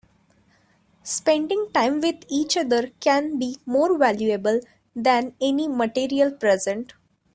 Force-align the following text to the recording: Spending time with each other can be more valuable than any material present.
Spending 1.03 1.69
time 1.71 2.01
with 2.01 2.25
each 2.27 2.57
other 2.57 2.89
can 3.01 3.37
be 3.37 3.59
more 3.67 3.99
valuable 3.99 4.59
than 4.95 5.35
any 5.39 5.67
material 5.67 6.31
present. 6.31 6.93